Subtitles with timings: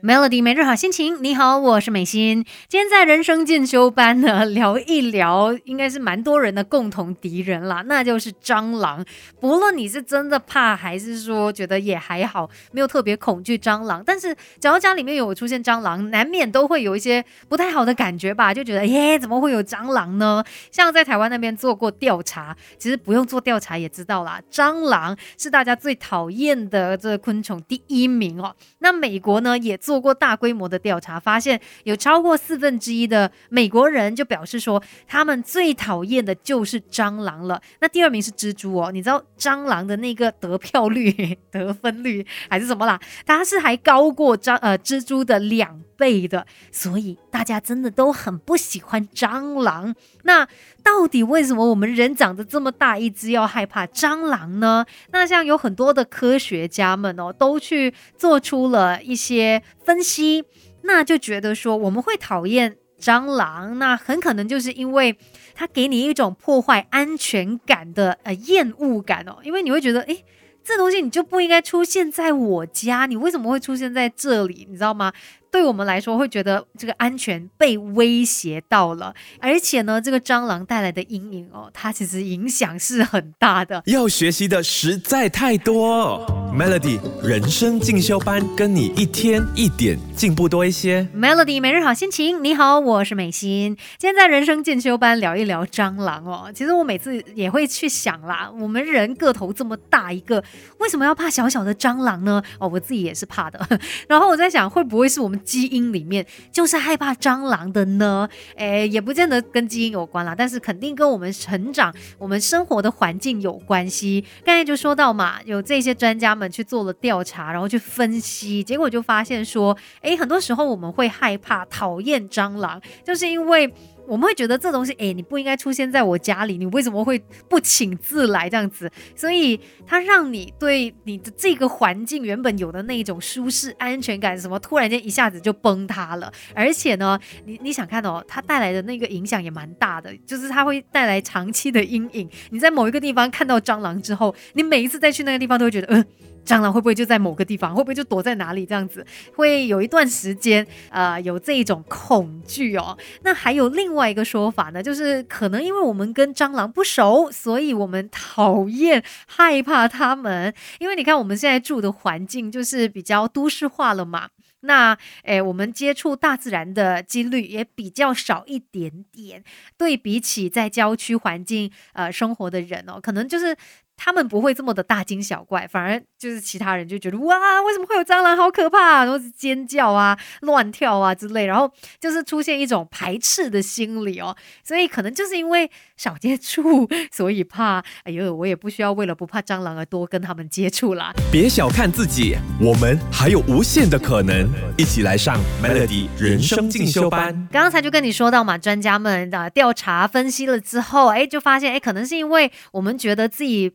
[0.00, 2.44] Melody 每日好心情，你好，我是美心。
[2.68, 9.04] 今天在人生进修班呢，聊一聊，应该是蛮多人的共同敌人啦，那就是蟑螂。
[9.40, 18.54] 不论你是真的怕，还是说觉得也还好，没有特别恐惧蟑螂，但是只要家里面有出现蟑螂，难免都会有一些不太好的感觉吧？
[18.54, 20.44] 就觉得耶，怎么会有蟑螂呢？
[20.70, 28.54] 像在台湾那边做过调查，其实不用做调查也知道啦，蟑螂是大家最讨厌的这个昆虫第一名哦。
[28.78, 29.78] 那美国呢也。
[29.78, 37.62] 做过大规模的调查，发现有超过四分之一的美国人就表示说，他们最讨厌的就是蟑螂了。
[37.80, 41.10] 那第二名是蜘蛛哦，你知道蟑螂的那个得票率、
[41.50, 43.00] 得分率还是什么啦？
[43.24, 49.94] 它是还高过蟑呃蜘蛛的两背的，所以大家真的都很不喜欢蟑螂。
[50.22, 50.48] 那
[50.82, 54.86] 到底为什么我们人长得这么大一只要害怕蟑螂呢？
[55.10, 59.62] 那像有很多的科学家们哦，都去做出了一些。
[59.84, 60.44] 分析，
[60.82, 65.16] 那就觉得说我们会讨厌蟑螂，那很可能就是因为
[65.54, 70.22] 它给你一种破坏安全感的呃厌恶感哦，因为你会觉得，诶，
[70.62, 74.66] 这东西你就不应该出现在我家，你为什么会出现在这里？
[74.68, 75.10] 你知道吗？
[75.50, 83.82] 对我们来说，会觉得这个安全被威胁到了，而且呢，这个蟑螂带来的阴影哦，它其实影响是很大的。
[83.86, 91.08] 要学习的实在太多，Melody 人生进修班，跟你一天一点进步多一些。
[91.16, 93.76] Melody 每日好心情，你好，我是美心。
[93.98, 96.50] 今天在人生进修班聊一聊蟑螂哦。
[96.54, 100.42] 其实我每次也会去想啦，我们人个头这么大一个，
[100.78, 102.42] 为什么要怕小小的蟑螂呢？
[102.58, 103.66] 哦，我自己也是怕的。
[104.08, 108.28] 然后我在想，会不会是我们基因里面就是害怕蟑螂的呢？
[108.56, 114.24] 诶，也不见得跟基因有关啦，但是肯定跟我们成长、我们生活的环境有关系。
[114.44, 123.72] 刚才就说到嘛，有这些专家们去做了调查，然后去分析，结果就发现说，诶，很多时候我们会害怕、讨厌蟑螂，就是因为。
[124.08, 128.90] 我们会觉得这东西，哎，你不应该出现在我家里，你为什么会不请自来这样子？
[129.14, 136.32] 所以它让你对你的这个环境原本有的那一种舒适安全感，什么突然间一下子就崩塌了。
[136.54, 142.28] 而且呢，你你想看哦，它带来的那个影响也蛮大的，就是它会带来长期的阴影。
[142.50, 146.04] 你在某一个地方看到蟑螂之后，你每一次再去那个地方都会觉得，嗯。
[146.48, 147.74] 蟑螂会不会就在某个地方？
[147.74, 148.64] 会不会就躲在哪里？
[148.64, 152.96] 这样子会有一段时间，呃，有这一种恐惧哦。
[153.22, 160.54] 那还有另外一个说法呢，就是可能因为我们跟蟑螂不熟，所以我们讨厌、害怕它们。
[160.78, 169.44] 因为你看我们现在住的环境就是比较都市化了嘛，那诶，我们接触大自然的几率也比较少一点点。
[169.76, 173.54] 对比起在郊区环境呃生活的人哦，可能就是。
[173.98, 181.70] 他们不会这么的大惊小怪，反而就是其他人就觉得哇，为什么会有蟑螂，好可怕，然后尖叫啊、乱跳啊之类，然后
[182.00, 184.36] 就是出现一种排斥的心理哦。
[184.62, 187.82] 所以可能就是因为少接触，所以怕。
[188.04, 191.12] 哎呦，我也不需要为了不怕蟑螂而多跟他们接触啦。
[191.32, 194.48] 别小看自己，我们还有无限的可能。
[194.76, 197.48] 一起来上 Melody 人生进修班。
[197.50, 203.74] 刚才就跟你说到嘛，专家们的调查分析了之后，哎，就发现哎，可能是因为我们觉得自己。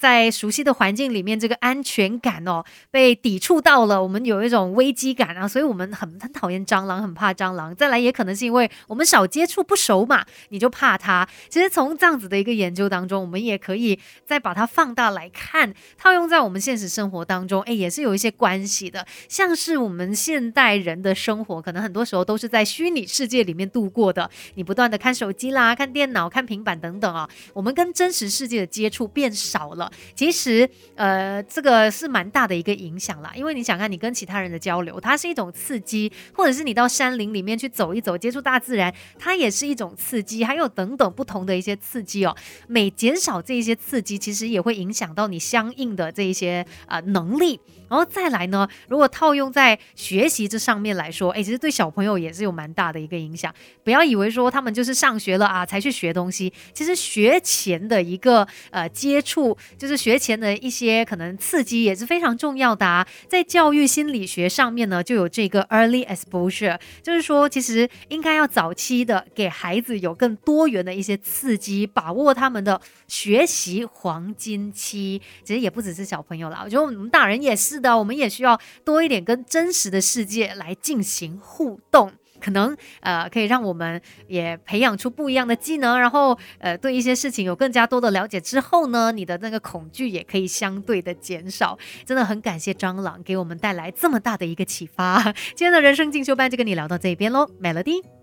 [0.00, 7.76] 在熟悉的环境里面，这个安全感哦被抵触到了，我们有一种危机感啊，所以我们很很讨厌蟑螂，很怕蟑螂。
[7.76, 11.28] 再来也可能是因为我们少接触不熟嘛，你就怕它。
[11.50, 19.06] 其实从这样子的一个研究当中，我们也可以再把它放大来看，套用在我们现实生活当中，哎，也是有一些关系的。
[19.28, 29.89] 像是我们现代人的生活，可能很多时候都是在虚拟世界里面度过的，你不断的看手机啦、看电脑、看平板等等啊，我们跟真实世界的接触变少了。
[30.14, 42.36] 其实，呃，这个是蛮大的一个影响啦，因为你想看，你跟其他人的交流，它是一种刺激，或者是你到山林里面去走一走，接触大自然，它也是一种刺激，还有等等不同的一些刺激哦。
[42.66, 47.60] 每减少这一些刺激，其实也会影响到你相应的这一些呃能力。
[47.90, 53.52] 然后再来呢，如果套用在学习这上面来说，哎，其实对小朋友也是有蛮大的一个影响。
[53.82, 63.04] 不要以为说他们就是上学了啊才去学东西，其实学前的一个呃接触，就是学前的一些可能刺激也是非常重要的啊。
[63.26, 75.20] 在教育心理学上面呢，就有这个 early exposure，就是说其实应该要早期的给孩子有更多元的一些刺激，把握他们的学习黄金期。
[75.42, 77.79] 其实也不只是小朋友啦，我觉得我们大人也是。
[77.80, 82.12] 的，我们也需要多一点跟真实的世界来进行互动。
[82.40, 91.78] 可能呃可以让我们也培养出不一样的技能，然后呃对一些事情有更加多的了解之后呢，你的那个恐惧也可以相对的减少。
[92.06, 95.22] 真的很感谢蟑螂给我们带来这么大的一个启发。
[95.54, 98.19] 今天的人生进修班就跟你聊到这边喽，Melody。